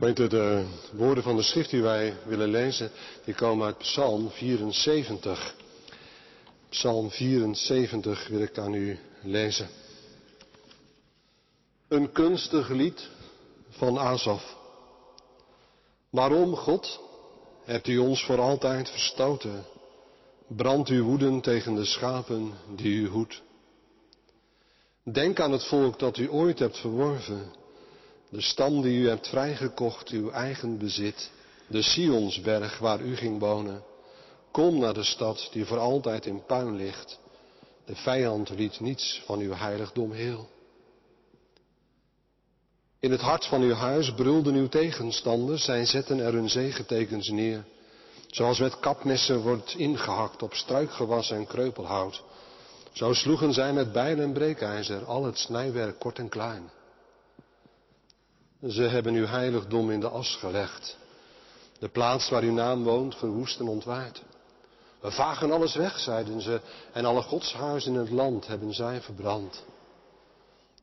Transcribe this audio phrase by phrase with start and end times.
[0.00, 2.90] Gemeente, de woorden van de schrift die wij willen lezen,
[3.24, 5.54] die komen uit Psalm 74.
[6.68, 9.68] Psalm 74 wil ik aan u lezen.
[11.88, 13.08] Een kunstig lied
[13.68, 14.56] van Asaf.
[16.10, 17.00] Waarom, God,
[17.64, 19.64] hebt u ons voor altijd verstoten?
[20.46, 23.42] Brandt uw woeden tegen de schapen die u hoedt.
[25.04, 27.58] Denk aan het volk dat u ooit hebt verworven
[28.30, 31.30] de stam die u hebt vrijgekocht, uw eigen bezit,
[31.66, 33.82] de Sionsberg waar u ging wonen.
[34.50, 37.18] Kom naar de stad die voor altijd in puin ligt.
[37.84, 40.48] De vijand liet niets van uw heiligdom heel.
[43.00, 47.64] In het hart van uw huis brulden uw tegenstanders, zij zetten er hun zegetekens neer.
[48.26, 52.22] Zoals met kapmessen wordt ingehakt op struikgewas en kreupelhout.
[52.92, 56.70] Zo sloegen zij met bijl en breekijzer al het snijwerk kort en klein.
[58.68, 60.96] Ze hebben uw heiligdom in de as gelegd.
[61.78, 64.22] De plaats waar uw naam woont verwoest en ontwaard.
[65.00, 66.60] We vagen alles weg, zeiden ze,
[66.92, 69.64] en alle godshuizen in het land hebben zij verbrand.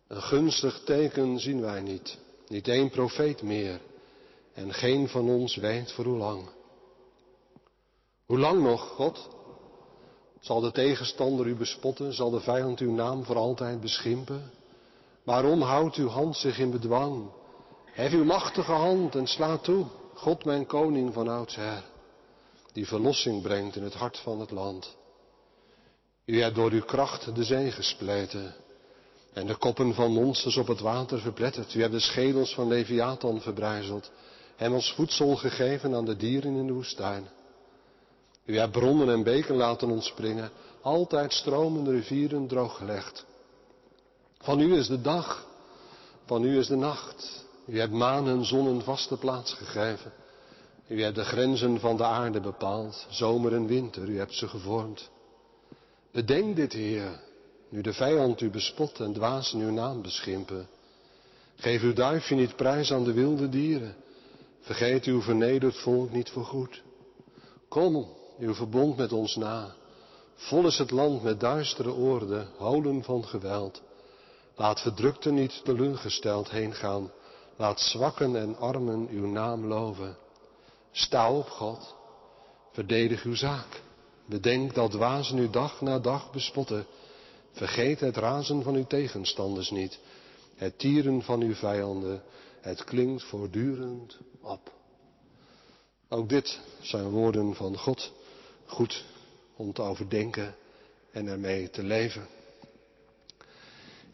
[0.08, 3.80] Een gunstig teken zien wij niet, niet één profeet meer,
[4.54, 6.50] en geen van ons weet voor hoe lang.
[8.26, 9.28] Hoe lang nog, God?
[10.40, 14.52] Zal de tegenstander u bespotten, zal de vijand uw naam voor altijd beschimpen?
[15.24, 17.30] Waarom houdt uw hand zich in bedwang?
[17.98, 21.84] Hef uw machtige hand en sla toe, God mijn koning van oudsher,
[22.74, 24.96] die verlossing brengt in het hart van het land.
[26.26, 28.56] U hebt door uw kracht de zee gespleten
[29.34, 31.74] en de koppen van monsters op het water verpletterd.
[31.74, 34.12] U hebt de schedels van Leviathan verbrijzeld,
[34.56, 37.28] hem als voedsel gegeven aan de dieren in de woestijn.
[38.46, 40.52] U hebt bronnen en beken laten ontspringen,
[40.82, 43.26] altijd stromende rivieren drooggelegd.
[44.38, 45.48] Van u is de dag,
[46.26, 47.46] van u is de nacht.
[47.68, 50.12] U hebt maan en zon een vaste plaats gegeven.
[50.88, 55.10] U hebt de grenzen van de aarde bepaald, zomer en winter, u hebt ze gevormd.
[56.12, 57.20] Bedenk dit, Heer,
[57.70, 60.68] nu de vijand u bespot en dwazen uw naam beschimpen.
[61.56, 63.96] Geef uw duifje niet prijs aan de wilde dieren.
[64.60, 66.82] Vergeet uw vernederd volk niet voorgoed.
[67.68, 68.08] Kom,
[68.40, 69.76] uw verbond met ons na.
[70.36, 73.82] Vol is het land met duistere oorden, holen van geweld.
[74.56, 77.12] Laat verdrukten niet teleurgesteld heen gaan.
[77.58, 80.18] Laat zwakken en armen uw naam loven.
[80.92, 81.96] Sta op, God.
[82.72, 83.82] Verdedig uw zaak.
[84.26, 86.86] Bedenk dat dwazen u dag na dag bespotten.
[87.52, 90.00] Vergeet het razen van uw tegenstanders niet.
[90.56, 92.24] Het tieren van uw vijanden.
[92.62, 94.72] Het klinkt voortdurend op.
[96.10, 98.12] Ook dit zijn woorden van God.
[98.66, 99.06] Goed
[99.56, 100.56] om te overdenken
[101.12, 102.28] en ermee te leven.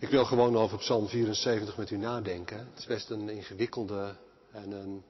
[0.04, 2.58] Ik wil gewoon over Psalm 74 met u nadenken.
[2.58, 4.16] Het is best een ingewikkelde
[4.52, 5.04] en een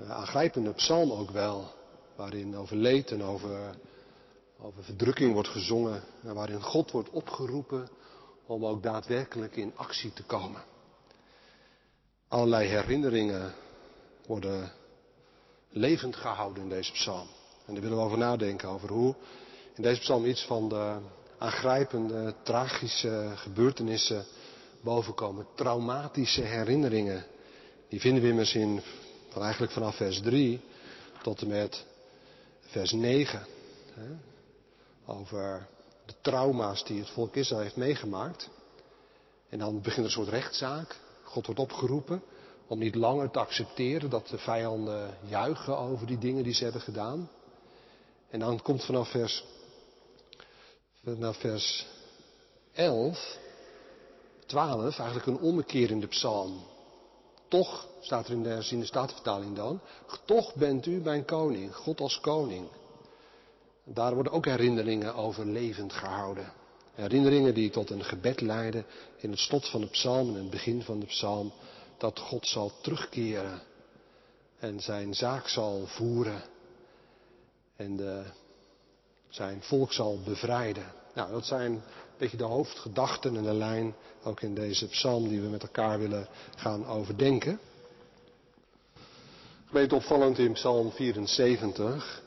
[0.00, 1.72] uh, aangrijpende psalm ook wel.
[2.16, 3.74] Waarin over leed en over,
[4.60, 6.02] over verdrukking wordt gezongen.
[6.22, 7.88] En waarin God wordt opgeroepen
[8.46, 10.62] om ook daadwerkelijk in actie te komen.
[12.28, 13.54] Allerlei herinneringen
[14.26, 14.72] worden
[15.70, 17.28] levend gehouden in deze psalm.
[17.66, 19.14] En daar willen we over nadenken, over hoe
[19.74, 20.96] in deze psalm iets van de
[21.44, 24.24] aangrijpende, tragische gebeurtenissen
[24.80, 25.46] bovenkomen.
[25.54, 27.24] Traumatische herinneringen.
[27.88, 28.82] Die vinden we immers in,
[29.34, 30.60] eigenlijk vanaf vers 3
[31.22, 31.84] tot en met
[32.60, 33.46] vers 9.
[33.92, 34.08] Hè,
[35.06, 35.66] over
[36.06, 38.50] de trauma's die het volk Israël heeft meegemaakt.
[39.48, 40.96] En dan begint een soort rechtszaak.
[41.22, 42.22] God wordt opgeroepen
[42.66, 46.82] om niet langer te accepteren dat de vijanden juichen over die dingen die ze hebben
[46.82, 47.30] gedaan.
[48.30, 49.44] En dan komt vanaf vers
[51.04, 51.86] naar vers
[52.72, 53.38] 11,
[54.46, 56.62] 12, eigenlijk een ommekeer in de psalm.
[57.48, 59.80] Toch, staat er in de herziende staatvertaling dan,
[60.24, 62.68] toch bent u mijn koning, God als koning.
[63.84, 66.52] Daar worden ook herinneringen over levend gehouden.
[66.94, 68.86] Herinneringen die tot een gebed leiden
[69.16, 71.52] in het slot van de psalm en het begin van de psalm,
[71.98, 73.62] dat God zal terugkeren
[74.58, 76.42] en zijn zaak zal voeren
[77.76, 78.24] en de
[79.34, 80.92] zijn volk zal bevrijden.
[81.14, 81.82] Nou, dat zijn een
[82.18, 83.94] beetje de hoofdgedachten en de lijn
[84.24, 87.60] ook in deze psalm die we met elkaar willen gaan overdenken.
[89.66, 92.22] Gemeent opvallend in psalm 74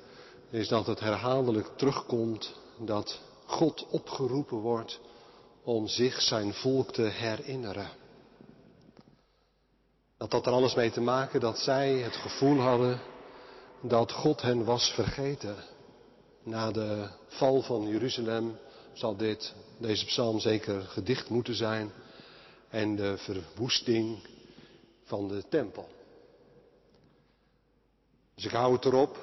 [0.50, 5.00] is dat het herhaaldelijk terugkomt dat God opgeroepen wordt
[5.64, 7.90] om zich zijn volk te herinneren.
[10.18, 13.00] Dat had er alles mee te maken dat zij het gevoel hadden
[13.82, 15.56] dat God hen was vergeten.
[16.48, 18.58] Na de val van Jeruzalem
[18.94, 21.92] zal dit, deze psalm zeker gedicht moeten zijn.
[22.70, 24.28] En de verwoesting
[25.04, 25.88] van de tempel.
[28.36, 29.18] Dus ik hou het erop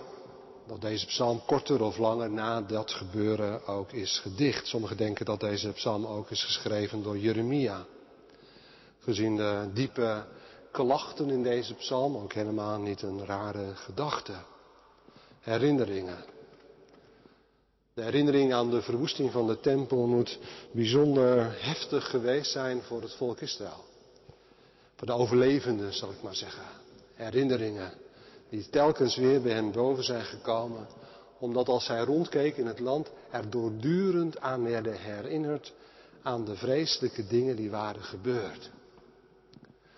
[0.66, 4.66] dat deze psalm korter of langer na dat gebeuren ook is gedicht.
[4.66, 7.84] Sommigen denken dat deze psalm ook is geschreven door Jeremia.
[8.98, 10.24] Gezien de diepe
[10.70, 14.34] klachten in deze psalm ook helemaal niet een rare gedachte.
[15.40, 16.33] Herinneringen.
[17.94, 20.38] De herinnering aan de verwoesting van de tempel moet
[20.72, 23.84] bijzonder heftig geweest zijn voor het volk Israël.
[24.96, 26.64] Voor de overlevenden, zal ik maar zeggen.
[27.14, 27.92] Herinneringen
[28.48, 30.86] die telkens weer bij hen boven zijn gekomen,
[31.38, 35.72] omdat als zij rondkeek in het land, er doordurend aan werden herinnerd
[36.22, 38.70] aan de vreselijke dingen die waren gebeurd.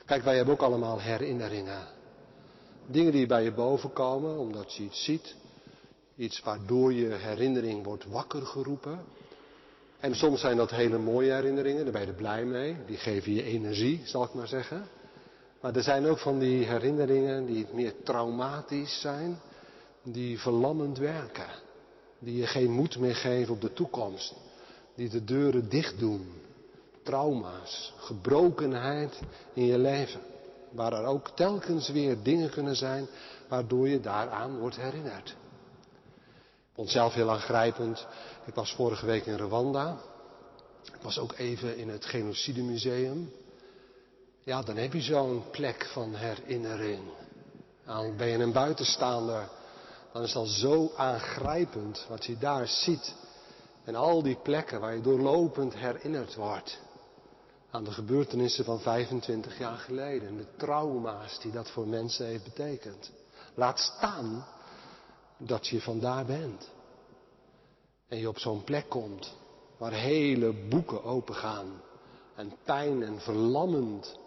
[0.04, 1.87] Kijk, wij hebben ook allemaal herinneringen.
[2.87, 5.34] Dingen die bij je boven komen, omdat je iets ziet.
[6.16, 9.00] Iets waardoor je herinnering wordt wakker geroepen.
[10.00, 12.76] En soms zijn dat hele mooie herinneringen, daar ben je blij mee.
[12.86, 14.86] Die geven je energie, zal ik maar zeggen.
[15.60, 19.40] Maar er zijn ook van die herinneringen die meer traumatisch zijn,
[20.02, 21.48] die verlammend werken.
[22.18, 24.34] Die je geen moed meer geven op de toekomst.
[24.94, 26.32] Die de deuren dicht doen.
[27.02, 29.20] Trauma's, gebrokenheid
[29.52, 30.20] in je leven.
[30.70, 33.06] Waar er ook telkens weer dingen kunnen zijn
[33.48, 35.36] waardoor je daaraan wordt herinnerd.
[36.76, 38.06] Ik vond zelf heel aangrijpend.
[38.44, 39.96] Ik was vorige week in Rwanda.
[40.84, 43.32] Ik was ook even in het Genocide Museum.
[44.43, 47.00] Ja, dan heb je zo'n plek van herinnering.
[47.84, 49.49] Dan ben je een buitenstaander.
[50.12, 53.14] Dan is dat zo aangrijpend wat je daar ziet.
[53.84, 56.78] En al die plekken waar je doorlopend herinnerd wordt.
[57.70, 60.28] Aan de gebeurtenissen van 25 jaar geleden.
[60.28, 63.11] En de trauma's die dat voor mensen heeft betekend.
[63.55, 64.46] Laat staan
[65.38, 66.71] dat je vandaar bent.
[68.09, 69.35] En je op zo'n plek komt
[69.77, 71.81] waar hele boeken opengaan.
[72.35, 74.19] En pijn en verlammend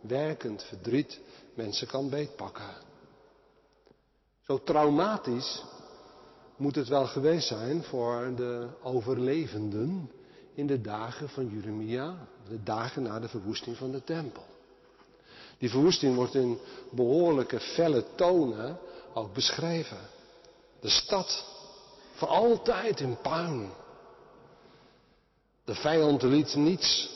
[0.00, 1.20] werkend verdriet
[1.54, 2.74] mensen kan beetpakken.
[4.40, 5.64] Zo traumatisch
[6.56, 10.10] moet het wel geweest zijn voor de overlevenden
[10.54, 14.44] in de dagen van Jeremia, de dagen na de verwoesting van de tempel.
[15.58, 16.58] Die verwoesting wordt in
[16.90, 18.78] behoorlijke felle tonen
[19.14, 19.98] ook beschreven.
[20.80, 21.44] De stad
[22.14, 23.70] voor altijd in puin.
[25.64, 27.10] De vijand liet niets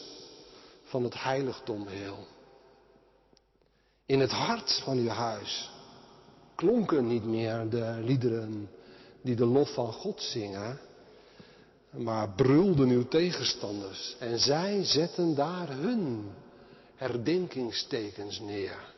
[0.85, 2.27] van het heiligdom heel.
[4.07, 5.71] In het hart van uw huis
[6.55, 8.71] klonken niet meer de liederen
[9.23, 10.81] die de lof van God zingen,
[11.91, 14.17] maar brulden uw tegenstanders.
[14.19, 16.31] En zij zetten daar hun
[16.95, 18.94] herdenkingstekens neer.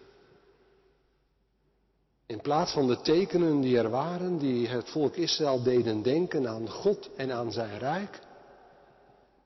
[2.26, 6.68] In plaats van de tekenen die er waren, die het volk Israël deden denken aan
[6.70, 8.20] God en aan zijn rijk,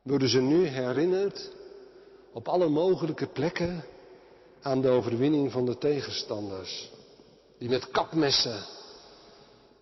[0.02, 1.50] worden ze nu herinnerd
[2.32, 3.84] op alle mogelijke plekken
[4.62, 6.90] aan de overwinning van de tegenstanders.
[7.58, 8.64] Die met kapmessen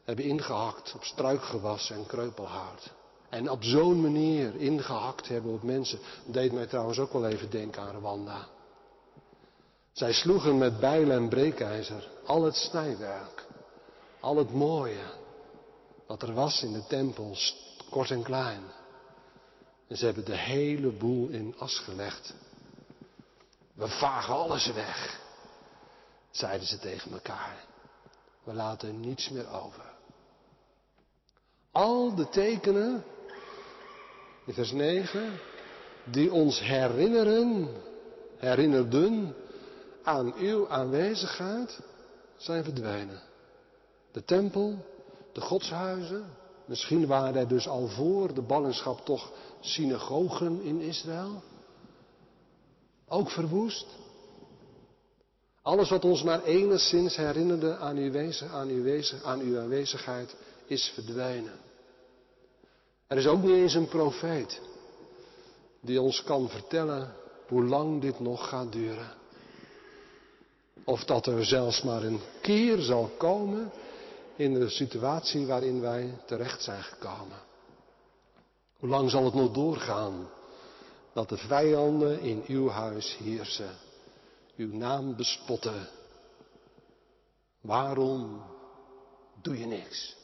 [0.05, 2.93] hebben ingehakt op struikgewas en kreupelhout.
[3.29, 5.99] En op zo'n manier ingehakt hebben op mensen.
[6.25, 8.49] Dat deed mij trouwens ook wel even denken aan Rwanda.
[9.99, 13.47] Zij sloegen met bijlen en breekijzer al het snijwerk,
[14.21, 15.05] al het mooie
[16.07, 17.57] wat er was in de tempels,
[17.91, 18.63] kort en klein.
[19.89, 22.35] En ze hebben de hele boel in as gelegd
[23.75, 25.21] we vagen alles weg,
[26.31, 27.65] zeiden ze tegen elkaar.
[28.45, 29.85] We laten niets meer over.
[31.73, 33.05] Al de tekenen,
[34.47, 35.41] in vers 9,
[36.05, 37.69] die ons herinneren,
[38.37, 39.35] herinnerden
[40.09, 41.81] aan uw aanwezigheid,
[42.37, 43.21] zijn verdwenen.
[44.13, 44.85] De tempel,
[45.33, 46.25] de godshuizen,
[46.65, 51.43] misschien waren er dus al voor de ballingschap toch synagogen in Israël.
[53.09, 53.87] Ook verwoest.
[55.63, 60.37] Alles wat ons maar enigszins herinnerde aan uw, wezen, aan, uw wezen, aan uw aanwezigheid
[60.67, 61.59] is verdwenen.
[63.07, 64.61] Er is ook niet eens een profeet
[65.81, 67.13] die ons kan vertellen
[67.49, 69.17] hoe lang dit nog gaat duren.
[70.85, 73.73] Of dat er zelfs maar een keer zal komen
[74.37, 77.39] in de situatie waarin wij terecht zijn gekomen.
[78.79, 80.29] Hoe lang zal het nog doorgaan
[81.13, 83.77] dat de vijanden in uw huis heersen,
[84.57, 85.89] uw naam bespotten.
[87.61, 88.43] Waarom
[89.43, 90.17] doe je niks?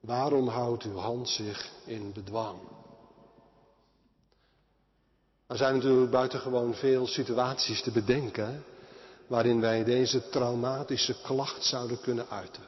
[0.00, 2.58] Waarom houdt uw hand zich in bedwang?
[5.46, 8.64] Er zijn natuurlijk buitengewoon veel situaties te bedenken
[9.26, 12.62] waarin wij deze traumatische klacht zouden kunnen uiten.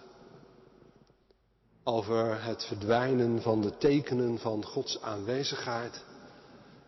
[1.84, 6.04] Over het verdwijnen van de tekenen van Gods aanwezigheid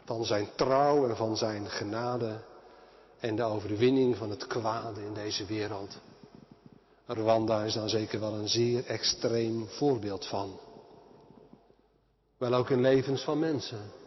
[0.04, 2.40] van zijn trouw en van zijn genade
[3.20, 5.98] en de overwinning van het kwade in deze wereld.
[7.06, 10.58] Rwanda is daar zeker wel een zeer extreem voorbeeld van.
[12.36, 13.98] Wel ook in levens van mensen.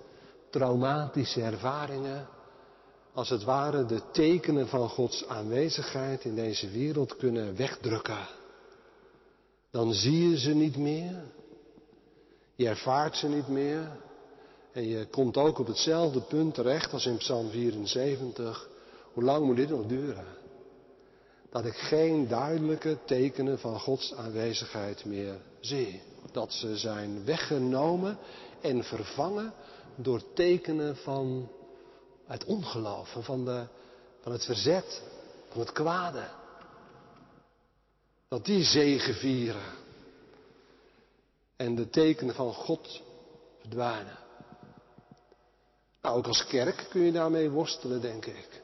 [0.54, 2.28] Traumatische ervaringen,
[3.14, 8.28] als het ware de tekenen van Gods aanwezigheid in deze wereld kunnen wegdrukken.
[9.72, 11.24] Dan zie je ze niet meer.
[12.56, 13.92] Je ervaart ze niet meer.
[14.72, 18.68] En je komt ook op hetzelfde punt terecht als in Psalm 74.
[19.14, 20.28] Hoe lang moet dit nog duren?
[21.50, 26.02] Dat ik geen duidelijke tekenen van Gods aanwezigheid meer zie.
[26.32, 28.18] Dat ze zijn weggenomen
[28.62, 29.54] en vervangen
[29.96, 31.52] door tekenen van
[32.26, 33.66] het ongeloof, van, de,
[34.22, 35.02] van het verzet,
[35.50, 36.30] van het kwade.
[38.28, 39.82] Dat die zegen vieren.
[41.56, 43.02] En de tekenen van God
[43.60, 44.18] verdwijnen.
[46.02, 48.62] Nou, ook als kerk kun je daarmee worstelen, denk ik.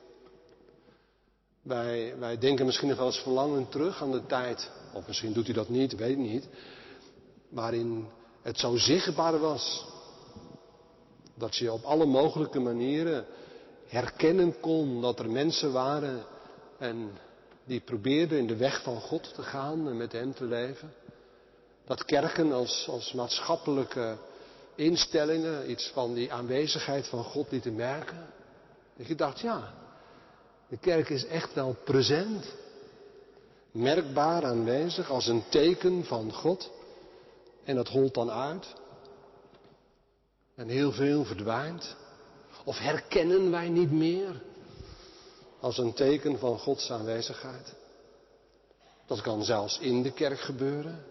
[1.62, 5.48] Wij, wij denken misschien nog wel eens verlangen terug aan de tijd, of misschien doet
[5.48, 6.48] u dat niet, weet ik niet,
[7.50, 8.08] waarin
[8.42, 9.86] het zo zichtbaar was
[11.40, 13.26] dat je op alle mogelijke manieren
[13.88, 16.24] herkennen kon dat er mensen waren
[16.78, 17.12] en
[17.66, 20.94] die probeerden in de weg van God te gaan en met Hem te leven.
[21.86, 24.18] Dat kerken als, als maatschappelijke
[24.76, 28.28] instellingen iets van die aanwezigheid van God lieten merken.
[28.98, 29.74] Dat je dacht, ja,
[30.68, 32.46] de kerk is echt wel present,
[33.72, 36.72] merkbaar aanwezig als een teken van God.
[37.64, 38.76] En dat holt dan uit.
[40.60, 41.96] En heel veel verdwijnt.
[42.64, 44.42] Of herkennen wij niet meer
[45.60, 47.74] als een teken van Gods aanwezigheid?
[49.06, 51.04] Dat kan zelfs in de kerk gebeuren.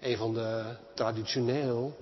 [0.00, 1.96] Een van de traditioneel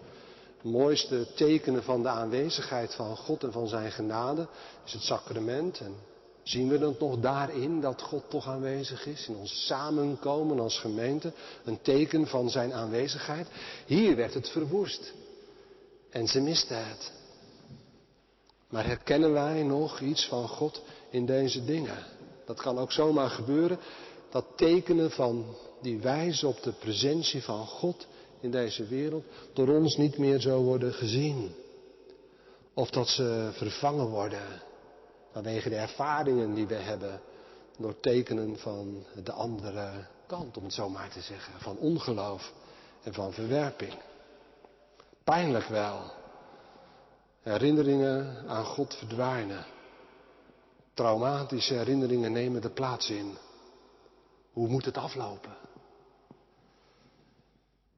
[0.62, 4.47] mooiste tekenen van de aanwezigheid van God en van zijn genade
[4.85, 5.80] is het sacrament.
[5.80, 5.94] En
[6.42, 11.32] zien we dan nog daarin dat God toch aanwezig is in ons samenkomen als gemeente,
[11.64, 13.49] een teken van zijn aanwezigheid.
[13.87, 15.12] Hier werd het verwoest
[16.12, 17.12] en ze misten het.
[18.69, 22.04] Maar herkennen wij nog iets van God in deze dingen?
[22.45, 23.78] Dat kan ook zomaar gebeuren.
[24.31, 28.07] Dat tekenen van die wijzen op de presentie van God
[28.40, 31.54] in deze wereld door ons niet meer zo worden gezien.
[32.75, 34.62] Of dat ze vervangen worden
[35.33, 37.21] vanwege de ervaringen die we hebben
[37.78, 42.52] door tekenen van de andere kant, om het zo maar te zeggen, van ongeloof
[43.02, 43.92] en van verwerping.
[45.25, 46.00] Pijnlijk wel.
[47.43, 49.64] Herinneringen aan God verdwijnen.
[50.95, 53.37] Traumatische herinneringen nemen de plaats in.
[54.52, 55.57] Hoe moet het aflopen?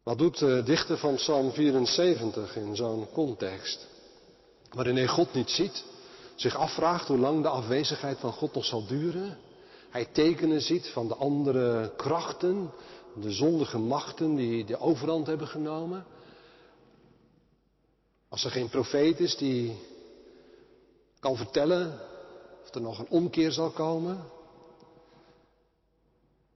[0.02, 3.86] Wat doet de dichter van Psalm 74 in zo'n context?
[4.70, 5.84] Waarin hij God niet ziet,
[6.34, 9.38] zich afvraagt hoe lang de afwezigheid van God nog zal duren.
[9.90, 12.70] Hij tekenen ziet van de andere krachten,
[13.20, 16.06] de zondige machten die de overhand hebben genomen.
[18.34, 19.76] Als er geen profeet is die
[21.20, 22.00] kan vertellen
[22.62, 24.24] of er nog een omkeer zal komen,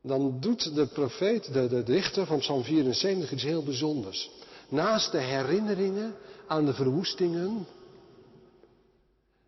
[0.03, 4.31] dan doet de profeet, de, de dichter van Psalm 74 iets heel bijzonders.
[4.69, 6.15] Naast de herinneringen
[6.47, 7.67] aan de verwoestingen,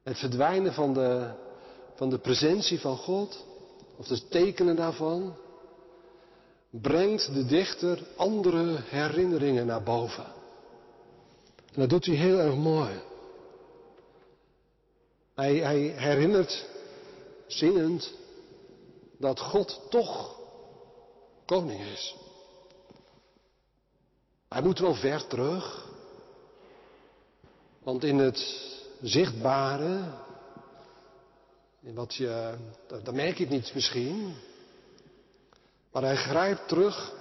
[0.02, 1.30] het verdwijnen van de,
[1.94, 3.44] van de presentie van God,
[3.96, 5.34] of de tekenen daarvan,
[6.70, 10.39] brengt de dichter andere herinneringen naar boven.
[11.72, 13.02] En dat doet hij heel erg mooi.
[15.34, 16.66] Hij, hij herinnert
[17.46, 18.12] zingend
[19.18, 20.38] dat God toch
[21.46, 22.16] koning is.
[24.48, 25.88] Hij moet wel ver terug.
[27.82, 28.68] Want in het
[29.02, 30.00] zichtbare,
[31.80, 32.54] in wat je,
[33.02, 34.34] dan merk je het niet misschien.
[35.92, 37.12] Maar hij grijpt terug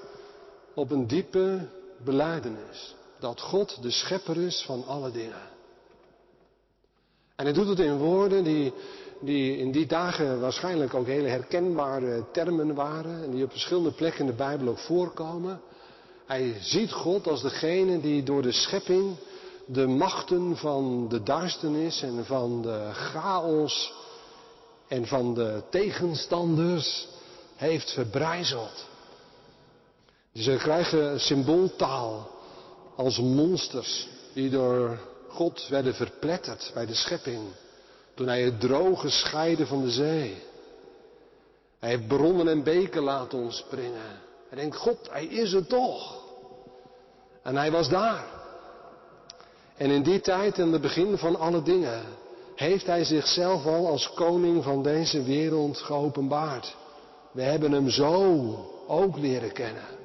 [0.74, 1.68] op een diepe
[2.04, 2.96] beleidenis.
[3.20, 5.50] Dat God de schepper is van alle dingen.
[7.36, 8.74] En hij doet het in woorden die,
[9.22, 13.24] die in die dagen waarschijnlijk ook hele herkenbare termen waren.
[13.24, 15.62] En die op verschillende plekken in de Bijbel ook voorkomen.
[16.26, 19.18] Hij ziet God als degene die door de schepping
[19.72, 23.94] de machten van de duisternis en van de chaos
[24.88, 27.08] en van de tegenstanders
[27.56, 28.86] heeft verbrijzeld.
[30.34, 32.30] Ze krijgen symbooltaal
[33.00, 37.42] als monsters die door God werden verpletterd bij de schepping.
[38.14, 40.44] Toen hij het droge scheiden van de zee.
[41.80, 44.22] Hij heeft bronnen en beken laten ontspringen.
[44.50, 46.22] Hij denkt, God, hij is er toch.
[47.44, 48.26] En hij was daar.
[49.78, 52.04] En in die tijd, en het begin van alle dingen,
[52.56, 56.76] heeft hij zichzelf al als koning van deze wereld geopenbaard.
[57.32, 58.56] We hebben hem zo
[58.88, 59.99] ook leren kennen.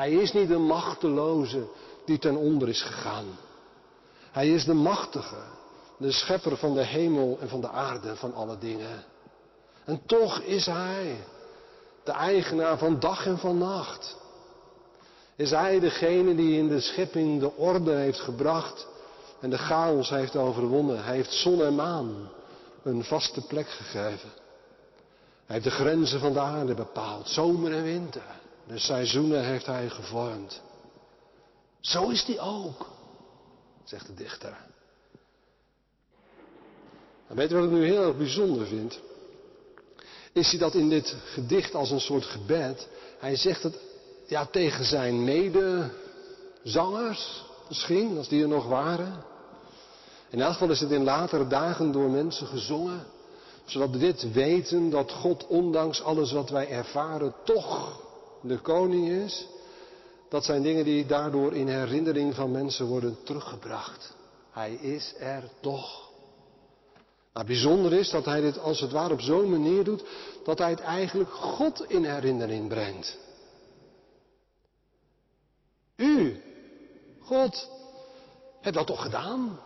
[0.00, 1.66] Hij is niet een machteloze
[2.04, 3.26] die ten onder is gegaan.
[4.30, 5.42] Hij is de machtige,
[5.96, 9.04] de schepper van de hemel en van de aarde, van alle dingen.
[9.84, 11.16] En toch is hij
[12.04, 14.16] de eigenaar van dag en van nacht.
[15.36, 18.86] Is hij degene die in de schepping de orde heeft gebracht
[19.40, 21.04] en de chaos heeft overwonnen.
[21.04, 22.28] Hij heeft zon en maan
[22.82, 24.30] een vaste plek gegeven.
[25.46, 28.39] Hij heeft de grenzen van de aarde bepaald, zomer en winter.
[28.70, 30.60] De seizoenen heeft hij gevormd.
[31.80, 32.86] Zo is hij ook,
[33.84, 34.56] zegt de dichter.
[37.26, 39.00] Weet je wat ik nu heel erg bijzonder vind?
[40.32, 43.78] Is hij dat in dit gedicht als een soort gebed, hij zegt het
[44.26, 49.24] ja, tegen zijn medezangers, misschien, als die er nog waren.
[50.28, 53.06] In elk geval is het in latere dagen door mensen gezongen,
[53.64, 58.08] zodat we dit weten dat God ondanks alles wat wij ervaren toch
[58.42, 59.46] de koning is.
[60.28, 64.14] Dat zijn dingen die daardoor in herinnering van mensen worden teruggebracht.
[64.50, 66.10] Hij is er toch.
[67.32, 70.04] Maar bijzonder is dat hij dit als het ware op zo'n manier doet
[70.44, 73.18] dat hij het eigenlijk God in herinnering brengt.
[75.96, 76.42] U,
[77.20, 77.68] God,
[78.60, 79.60] hebt dat toch gedaan?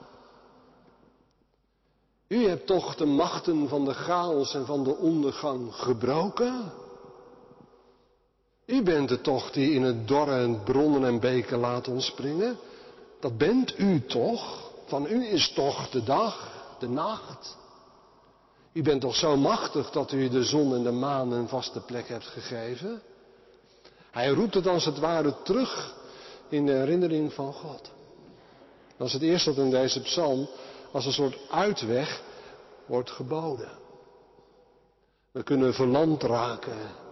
[2.28, 6.72] U hebt toch de machten van de chaos en van de ondergang gebroken?
[8.66, 12.56] U bent het toch die in het dorre en bronnen en beken laat ontspringen?
[13.20, 14.70] Dat bent u toch?
[14.86, 17.56] Van u is toch de dag, de nacht?
[18.72, 22.08] U bent toch zo machtig dat u de zon en de maan een vaste plek
[22.08, 23.02] hebt gegeven?
[24.10, 25.94] Hij roept het als het ware terug
[26.48, 27.90] in de herinnering van God.
[28.96, 30.48] Dat is het eerste wat in deze psalm
[30.92, 32.22] als een soort uitweg
[32.86, 33.70] wordt geboden.
[35.30, 37.02] We kunnen verland raken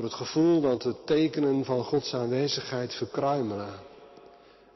[0.00, 3.74] door het gevoel dat de tekenen van Gods aanwezigheid verkruimelen.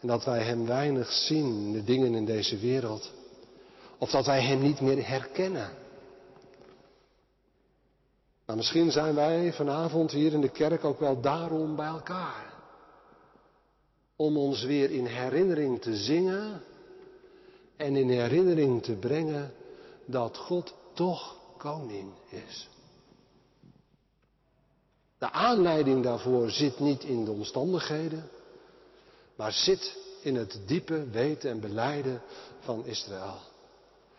[0.00, 3.12] En dat wij Hem weinig zien, de dingen in deze wereld.
[3.98, 5.70] Of dat wij Hem niet meer herkennen.
[8.46, 12.52] Maar misschien zijn wij vanavond hier in de kerk ook wel daarom bij elkaar.
[14.16, 16.62] Om ons weer in herinnering te zingen
[17.76, 19.52] en in herinnering te brengen
[20.04, 22.70] dat God toch koning is.
[25.22, 28.28] De aanleiding daarvoor zit niet in de omstandigheden,
[29.36, 32.22] maar zit in het diepe weten en beleiden
[32.60, 33.36] van Israël.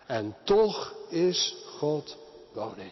[0.05, 2.17] En toch is God
[2.53, 2.91] koning.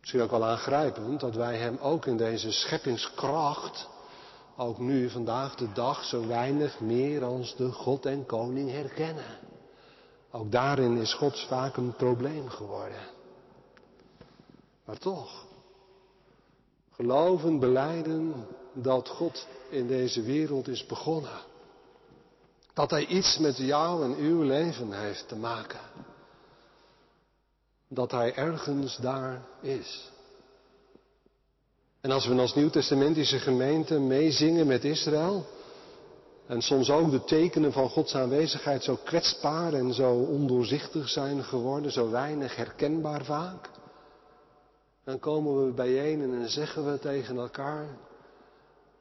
[0.00, 3.88] Misschien ook wel aangrijpend dat wij Hem ook in deze scheppingskracht,
[4.56, 9.38] ook nu vandaag de dag, zo weinig meer als de God en Koning herkennen.
[10.30, 13.20] Ook daarin is God vaak een probleem geworden.
[14.92, 15.44] Maar toch,
[16.90, 21.40] geloven, beleiden dat God in deze wereld is begonnen.
[22.74, 25.80] Dat Hij iets met jou en uw leven heeft te maken.
[27.88, 30.10] Dat Hij ergens daar is.
[32.00, 35.46] En als we als Nieuw-Testamentische gemeente meezingen met Israël,
[36.46, 41.92] en soms ook de tekenen van Gods aanwezigheid zo kwetsbaar en zo ondoorzichtig zijn geworden,
[41.92, 43.70] zo weinig herkenbaar vaak,
[45.04, 47.86] dan komen we bijeen en dan zeggen we tegen elkaar,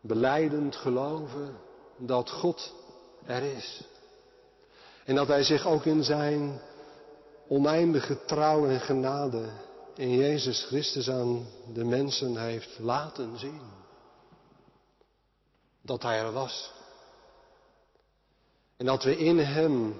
[0.01, 1.55] beleidend geloven,
[1.97, 2.73] dat God
[3.25, 3.83] er is.
[5.05, 6.61] En dat Hij zich ook in Zijn
[7.47, 9.49] oneindige trouw en genade
[9.95, 13.61] in Jezus Christus aan de mensen heeft laten zien.
[15.81, 16.71] Dat Hij er was.
[18.77, 19.99] En dat we in Hem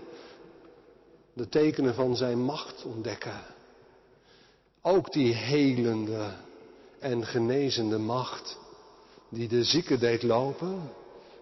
[1.33, 3.50] de tekenen van Zijn macht ontdekken.
[4.81, 6.31] Ook die helende
[6.99, 8.57] en genezende macht
[9.29, 10.91] die de zieke deed lopen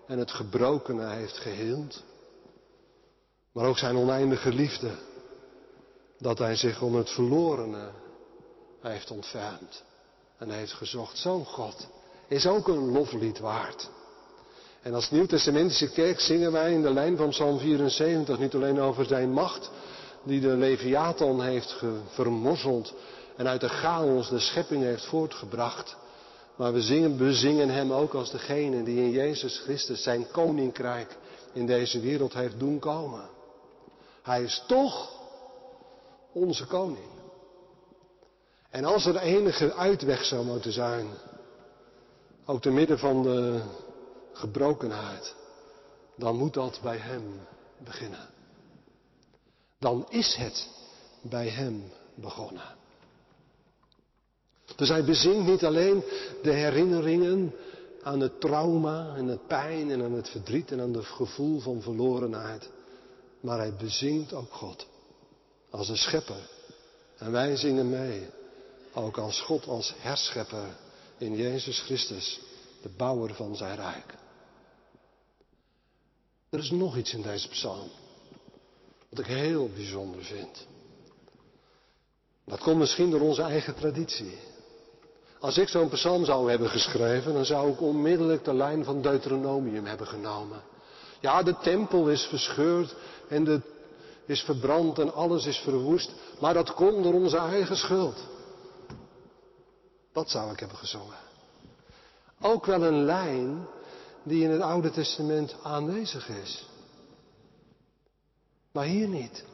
[0.07, 2.03] en het gebrokene heeft geheeld.
[3.51, 4.91] Maar ook zijn oneindige liefde,
[6.17, 7.89] dat hij zich om het verlorene
[8.81, 9.83] heeft ontfermd
[10.37, 11.17] en heeft gezocht.
[11.17, 11.87] Zo'n God
[12.27, 13.89] is ook een loflied waard.
[14.81, 19.05] En als Nieuw-Testamentische kerk zingen wij in de lijn van Psalm 74 niet alleen over
[19.05, 19.71] zijn macht,
[20.23, 22.93] die de Leviathan heeft vermorzeld
[23.39, 25.95] en uit de chaos de schepping heeft voortgebracht.
[26.55, 31.17] Maar we zingen, we zingen hem ook als degene die in Jezus Christus zijn koninkrijk
[31.53, 33.29] in deze wereld heeft doen komen.
[34.21, 35.11] Hij is toch
[36.31, 37.09] onze koning.
[38.69, 41.07] En als er enige uitweg zou moeten zijn,
[42.45, 43.61] ook te midden van de
[44.33, 45.35] gebrokenheid,
[46.15, 47.39] dan moet dat bij Hem
[47.83, 48.29] beginnen.
[49.77, 50.67] Dan is het
[51.21, 52.78] bij Hem begonnen.
[54.79, 56.03] Dus hij bezingt niet alleen
[56.41, 57.55] de herinneringen
[58.01, 61.81] aan het trauma en het pijn en aan het verdriet en aan het gevoel van
[61.81, 62.69] verlorenheid.
[63.39, 64.87] Maar hij bezingt ook God
[65.69, 66.49] als een schepper.
[67.17, 68.27] En wij zingen mee,
[68.93, 70.75] ook als God als herschepper
[71.17, 72.39] in Jezus Christus,
[72.81, 74.13] de bouwer van zijn rijk.
[76.49, 77.89] Er is nog iets in deze psalm,
[79.09, 80.67] wat ik heel bijzonder vind.
[82.45, 84.37] Dat komt misschien door onze eigen traditie.
[85.39, 89.85] Als ik zo'n psalm zou hebben geschreven, dan zou ik onmiddellijk de lijn van Deuteronomium
[89.85, 90.61] hebben genomen.
[91.19, 92.95] Ja, de tempel is verscheurd
[93.27, 93.63] en
[94.25, 98.17] is verbrand en alles is verwoest, maar dat komt door onze eigen schuld.
[100.13, 101.17] Dat zou ik hebben gezongen.
[102.41, 103.67] Ook wel een lijn
[104.23, 106.67] die in het Oude Testament aanwezig is.
[108.71, 109.45] Maar hier niet.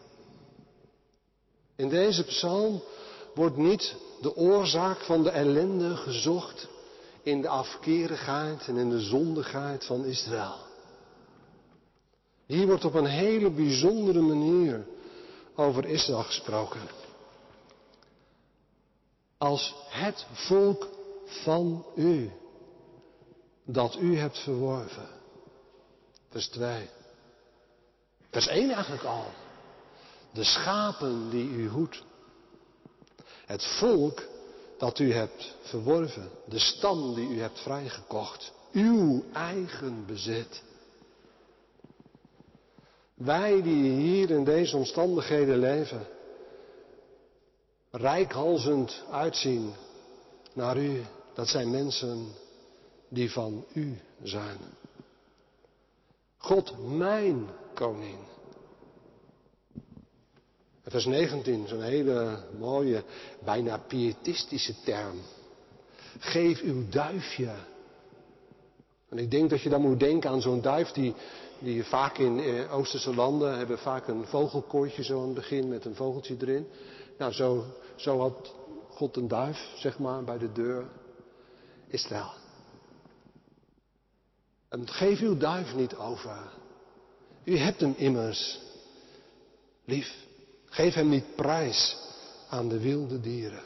[1.75, 2.81] In deze psalm
[3.33, 6.67] wordt niet de oorzaak van de ellende gezocht
[7.23, 10.55] in de afkerigheid en in de zondigheid van Israël.
[12.45, 14.85] Hier wordt op een hele bijzondere manier
[15.55, 16.81] over Israël gesproken.
[19.37, 20.87] Als het volk
[21.25, 22.31] van u,
[23.65, 25.09] dat u hebt verworven.
[26.29, 26.89] Vers 2.
[28.31, 29.25] Vers 1 eigenlijk al.
[30.33, 32.03] De schapen die u hoedt.
[33.45, 34.23] Het volk
[34.77, 36.29] dat u hebt verworven.
[36.45, 38.51] De stam die u hebt vrijgekocht.
[38.71, 40.63] Uw eigen bezit.
[43.13, 46.07] Wij die hier in deze omstandigheden leven,
[47.91, 49.73] rijkhalzend uitzien
[50.53, 51.01] naar u,
[51.33, 52.27] dat zijn mensen
[53.09, 54.57] die van u zijn.
[56.37, 58.17] God, mijn koning.
[60.95, 63.03] Vers 19, zo'n hele mooie,
[63.43, 65.19] bijna pietistische term.
[66.19, 67.51] Geef uw duifje.
[69.09, 71.13] En ik denk dat je dan moet denken aan zo'n duif die
[71.59, 75.85] die vaak in eh, Oosterse landen hebben vaak een vogelkooitje zo aan het begin met
[75.85, 76.67] een vogeltje erin.
[77.17, 78.53] Nou, zo, zo had
[78.89, 80.85] God een duif, zeg maar, bij de deur.
[81.87, 82.31] Israël.
[84.69, 86.37] En geef uw duif niet over.
[87.43, 88.59] U hebt hem immers
[89.85, 90.23] lief.
[90.75, 91.97] Geef hem niet prijs
[92.49, 93.63] aan de wilde dieren.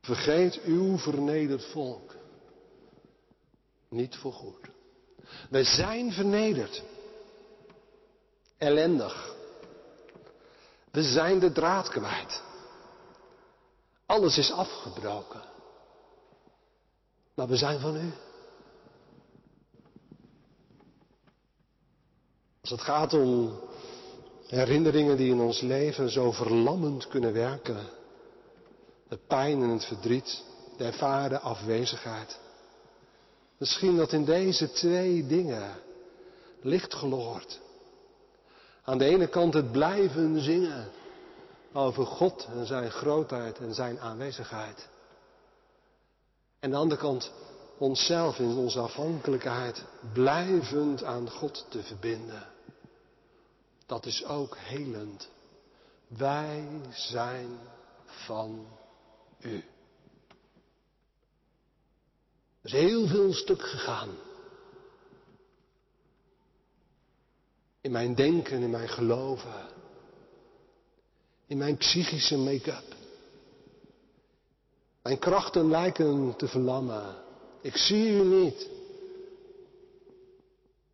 [0.00, 2.14] Vergeet uw vernederd volk
[3.88, 4.68] niet voorgoed.
[5.50, 6.82] We zijn vernederd.
[8.58, 9.34] Ellendig.
[10.90, 12.42] We zijn de draad kwijt.
[14.06, 15.42] Alles is afgebroken.
[17.34, 18.12] Maar we zijn van u.
[22.60, 23.68] Als het gaat om
[24.50, 27.78] herinneringen die in ons leven zo verlammend kunnen werken.
[29.08, 30.42] De pijn en het verdriet,
[30.76, 32.38] de ervaren afwezigheid.
[33.58, 35.70] Misschien dat in deze twee dingen
[36.60, 37.60] licht geloord.
[38.84, 40.88] Aan de ene kant het blijven zingen
[41.72, 44.88] over God en zijn grootheid en zijn aanwezigheid.
[46.58, 47.32] En aan de andere kant
[47.78, 52.46] onszelf in onze afhankelijkheid blijvend aan God te verbinden.
[53.90, 55.28] Dat is ook helend.
[56.08, 57.58] Wij zijn
[58.04, 58.66] van
[59.40, 59.64] u.
[62.60, 64.08] Er is heel veel stuk gegaan.
[67.80, 69.68] In mijn denken, in mijn geloven.
[71.46, 72.94] In mijn psychische make-up.
[75.02, 77.24] Mijn krachten lijken te verlammen.
[77.60, 78.68] Ik zie u niet.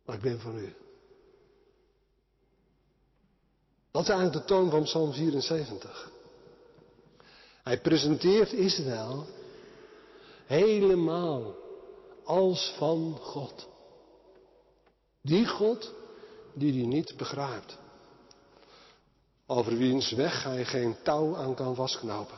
[0.05, 0.75] Maar ik ben voor u.
[3.91, 6.11] Dat is eigenlijk de toon van Psalm 74.
[7.63, 9.25] Hij presenteert Israël
[10.47, 11.55] Helemaal
[12.23, 13.67] als van God.
[15.21, 15.93] Die God
[16.53, 17.77] die hij niet begrijpt.
[19.45, 22.37] Over wiens weg hij geen touw aan kan vastknopen.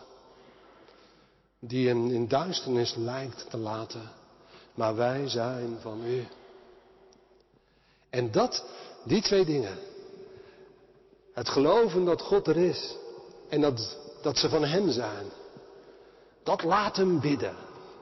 [1.59, 4.11] Die hem in duisternis lijkt te laten.
[4.73, 6.27] Maar wij zijn van u.
[8.09, 8.65] En dat,
[9.03, 9.77] die twee dingen.
[11.39, 12.95] Het geloven dat God er is.
[13.49, 15.25] En dat, dat ze van hem zijn.
[16.43, 17.55] Dat laat hem bidden.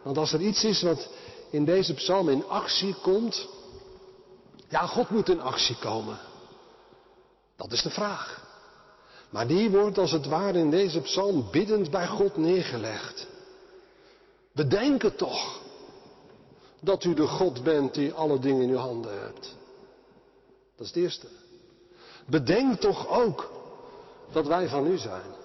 [0.04, 1.10] Want als er iets is wat
[1.50, 3.48] in deze psalm in actie komt,
[4.70, 6.20] ja, God moet in actie komen.
[7.56, 8.46] Dat is de vraag.
[9.30, 13.28] Maar die wordt als het ware in deze psalm biddend bij God neergelegd.
[14.54, 15.60] Bedenk toch
[16.82, 19.56] dat u de God bent die alle dingen in uw handen hebt.
[20.76, 21.28] Dat is het eerste.
[22.30, 23.52] Bedenk toch ook
[24.32, 25.36] dat wij van u zijn.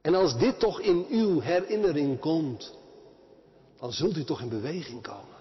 [0.00, 2.74] En als dit toch in uw herinnering komt,
[3.78, 5.38] dan zult u toch in beweging komen.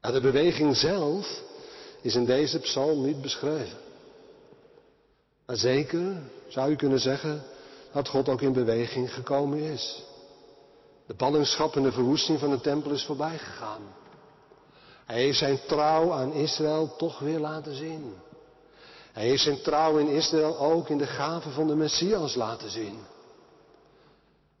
[0.00, 1.42] En de beweging zelf
[2.00, 3.78] is in deze psalm niet beschreven.
[5.46, 6.16] Maar zeker
[6.48, 7.42] zou u kunnen zeggen
[7.92, 10.02] dat God ook in beweging gekomen is.
[11.06, 13.82] De ballingschap en de verwoesting van de tempel is voorbij gegaan.
[15.06, 18.14] Hij heeft zijn trouw aan Israël toch weer laten zien.
[19.12, 22.98] Hij heeft zijn trouw in Israël ook in de gave van de Messias laten zien.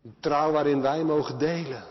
[0.04, 1.84] Een trouw waarin wij mogen delen.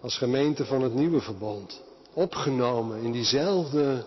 [0.00, 1.80] Als gemeente van het nieuwe verbond.
[2.12, 4.04] Opgenomen in diezelfde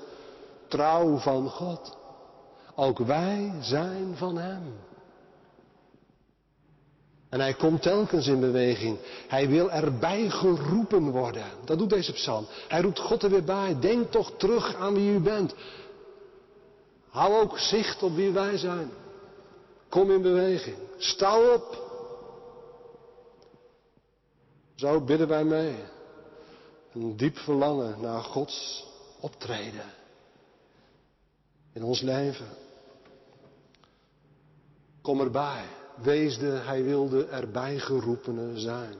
[0.67, 1.97] trouw van God.
[2.75, 4.73] Ook wij zijn van Hem.
[7.33, 8.97] En hij komt telkens in beweging.
[9.27, 11.45] Hij wil erbij geroepen worden.
[11.65, 12.45] Dat doet deze psalm.
[12.67, 13.79] Hij roept God er weer bij.
[13.79, 15.55] Denk toch terug aan wie u bent.
[17.09, 18.91] Hou ook zicht op wie wij zijn.
[19.89, 20.77] Kom in beweging.
[20.97, 21.81] Sta op.
[24.75, 25.75] Zo bidden wij mee.
[26.93, 28.85] Een diep verlangen naar Gods
[29.19, 29.93] optreden.
[31.73, 32.47] In ons leven.
[35.01, 35.65] Kom erbij.
[36.01, 38.95] Wees de, hij wilde erbij geroepene zijn.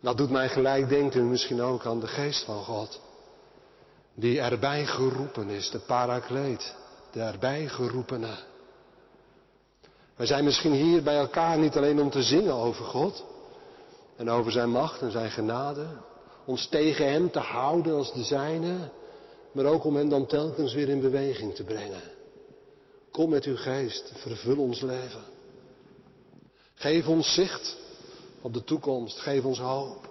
[0.00, 3.00] Dat doet mij gelijk denken misschien ook aan de geest van God.
[4.14, 6.74] Die erbij geroepen is, de parakleet,
[7.12, 8.38] de erbij geroepene.
[10.16, 13.24] Wij zijn misschien hier bij elkaar niet alleen om te zingen over God
[14.16, 15.86] en over zijn macht en zijn genade,
[16.44, 18.90] ons tegen hem te houden als de zijne,
[19.52, 22.02] maar ook om hem dan telkens weer in beweging te brengen.
[23.10, 25.22] Kom met uw geest, vervul ons leven.
[26.80, 27.76] Geef ons zicht
[28.40, 29.18] op de toekomst.
[29.18, 30.08] Geef ons hoop.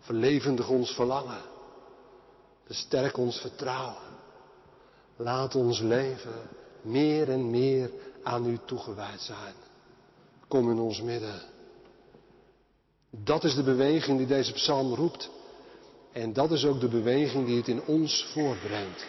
[0.00, 1.42] Verlevendig ons verlangen.
[2.64, 4.12] Versterk ons vertrouwen.
[5.16, 6.48] Laat ons leven
[6.82, 7.90] meer en meer
[8.22, 9.54] aan u toegewijd zijn.
[10.48, 11.40] Kom in ons midden.
[13.10, 15.30] Dat is de beweging die deze psalm roept.
[16.12, 19.06] En dat is ook de beweging die het in ons voortbrengt.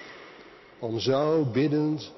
[0.79, 2.11] Om zo biddend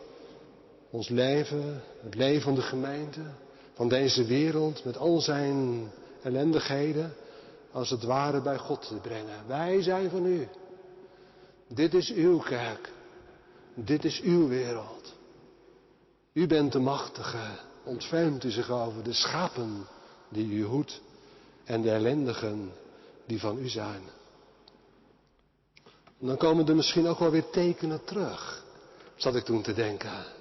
[0.89, 3.21] ons leven, het leven van de gemeente,
[3.77, 5.87] van deze wereld met al zijn
[6.21, 7.13] ellendigheden
[7.71, 9.47] als het ware bij God te brengen.
[9.47, 10.47] Wij zijn van u.
[11.67, 12.91] Dit is uw kerk.
[13.73, 15.13] Dit is uw wereld.
[16.33, 17.47] U bent de machtige.
[17.83, 19.87] Ontfermt u zich over de schapen
[20.29, 21.01] die u hoedt
[21.63, 22.71] en de ellendigen
[23.25, 24.01] die van u zijn.
[26.19, 28.63] En dan komen er misschien ook wel weer tekenen terug,
[29.15, 30.36] zat ik toen te denken.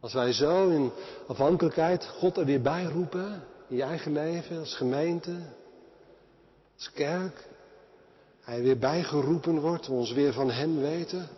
[0.00, 0.90] Als wij zo in
[1.26, 5.36] afhankelijkheid God er weer bij roepen, in je eigen leven, als gemeente,
[6.76, 7.48] als kerk,
[8.40, 11.28] hij weer bijgeroepen wordt, we ons weer van Hem weten,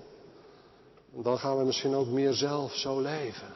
[1.12, 3.48] dan gaan we misschien ook meer zelf zo leven.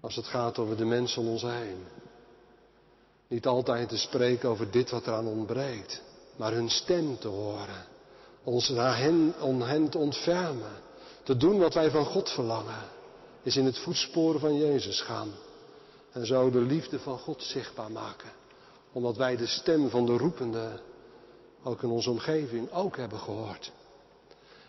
[0.00, 1.84] Als het gaat over de mensen om ons heen.
[3.28, 6.02] Niet altijd te spreken over dit wat eraan ontbreekt,
[6.36, 7.84] maar hun stem te horen.
[8.44, 10.72] Ons naar hen, om hen te ontfermen.
[11.22, 12.82] Te doen wat wij van God verlangen.
[13.42, 15.30] Is in het voetsporen van Jezus gaan.
[16.12, 18.30] En zo de liefde van God zichtbaar maken.
[18.92, 20.80] Omdat wij de stem van de roepende
[21.62, 23.72] ook in onze omgeving ook hebben gehoord.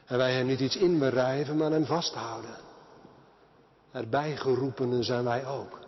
[0.05, 2.57] En wij hem niet iets inberijven, maar hem vasthouden.
[3.91, 5.79] Erbij geroepenen zijn wij ook.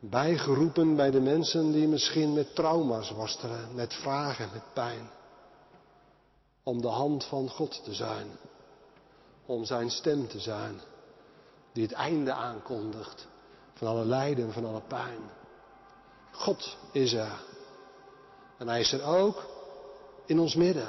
[0.00, 5.10] Bijgeroepen bij de mensen die misschien met trauma's worstelen, met vragen, met pijn.
[6.62, 8.26] Om de hand van God te zijn.
[9.46, 10.80] Om zijn stem te zijn.
[11.72, 13.26] Die het einde aankondigt
[13.74, 15.20] van alle lijden en van alle pijn.
[16.32, 17.42] God is er.
[18.58, 19.46] En hij is er ook
[20.26, 20.88] in ons midden.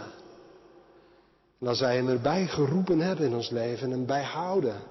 [1.60, 4.82] En als wij hem erbij geroepen hebben in ons leven en bijhouden,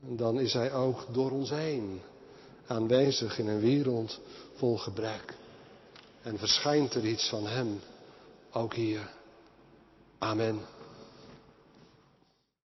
[0.00, 2.00] dan is hij ook door ons heen
[2.66, 4.20] aanwezig in een wereld
[4.54, 5.34] vol gebrek.
[6.22, 7.80] En verschijnt er iets van hem
[8.52, 9.10] ook hier.
[10.18, 10.60] Amen.